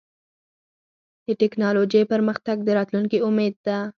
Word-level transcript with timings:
د 1.25 1.27
ټکنالوجۍ 1.41 2.03
پرمختګ 2.13 2.57
د 2.63 2.69
راتلونکي 2.77 3.17
امید 3.27 3.55
دی. 3.65 3.77